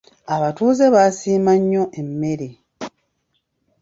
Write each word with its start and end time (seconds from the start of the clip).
Abatuuze 0.35 0.85
baasiima 0.95 1.53
nnyo 1.59 1.83
emmere. 2.01 2.47